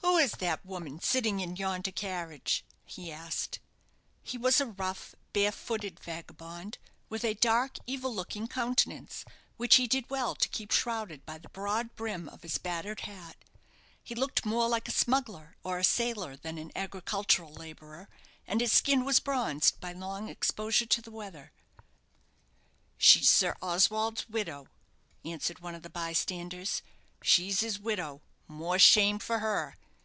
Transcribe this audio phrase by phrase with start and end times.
[0.00, 3.58] "Who is that woman sitting in yonder carriage?" he asked.
[4.22, 6.78] He was a rough, bare footed vagabond,
[7.10, 9.24] with a dark evil looking countenance,
[9.58, 13.36] which he did well to keep shrouded by the broad brim of his battered hat.
[14.02, 18.08] He looked more like a smuggler or a sailor than an agricultural labourer,
[18.46, 21.52] and his skin was bronzed by long exposure to the weather.
[22.96, 24.68] "She's Sir Oswald's widow,"
[25.24, 26.82] answered one of the bystanders;
[27.20, 29.76] "she's his widow, more shame for her!